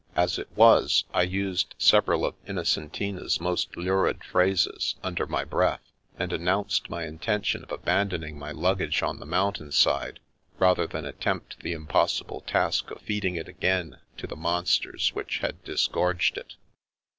[0.15, 5.91] As it was, I used several of Innocen tina's most lurid phrases, under my breath,
[6.17, 10.19] and announced my intention of abandoning my lug gage on the mountain side,
[10.57, 15.63] rather than attempt the impossible task of feeding it again to the monsters which had
[15.63, 16.55] disgorged it.